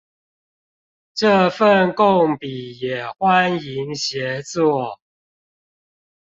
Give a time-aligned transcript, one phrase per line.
[1.13, 4.99] 這份共筆也歡迎協作